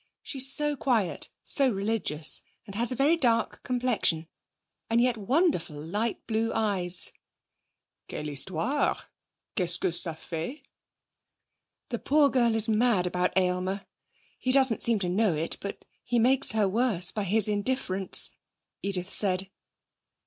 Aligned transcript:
She's 0.23 0.51
so 0.51 0.75
quiet, 0.75 1.29
so 1.45 1.69
religious, 1.69 2.41
and 2.65 2.73
has 2.73 2.91
a 2.91 2.95
very 2.95 3.15
dark 3.15 3.61
complexion. 3.61 4.27
And 4.89 4.99
yet 4.99 5.15
wonderful 5.15 5.75
light 5.75 6.25
blue 6.25 6.51
eyes.' 6.55 7.11
'Quelle 8.09 8.25
histoire! 8.25 8.97
Qu'est 9.55 9.73
ce 9.75 9.77
que 9.77 9.89
ça 9.91 10.17
fait?' 10.17 10.63
'The 11.89 11.99
poor 11.99 12.29
girl 12.31 12.55
is 12.55 12.67
mad 12.67 13.05
about 13.05 13.37
Aylmer. 13.37 13.85
He 14.39 14.51
doesn't 14.51 14.81
seem 14.81 14.97
to 14.97 15.07
know 15.07 15.35
it, 15.35 15.57
but 15.61 15.85
he 16.03 16.17
makes 16.17 16.53
her 16.53 16.67
worse 16.67 17.11
by 17.11 17.23
his 17.25 17.47
indifference,' 17.47 18.31
Edith 18.81 19.11
said. 19.11 19.51